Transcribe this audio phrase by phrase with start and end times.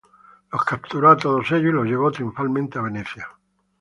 [0.51, 3.27] Los capturó a todos ellos y los llevó triunfalmente a Venecia.